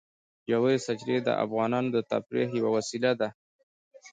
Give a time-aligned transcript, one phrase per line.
[0.49, 3.29] ژورې سرچینې د افغانانو د تفریح یوه وسیله ده.